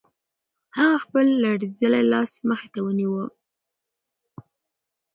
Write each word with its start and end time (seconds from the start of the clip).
هغه 0.77 0.97
خپل 1.03 1.25
لړزېدلی 1.43 2.03
لاس 2.11 2.31
مخې 2.49 2.67
ته 2.73 2.79
ونیو. 2.85 3.23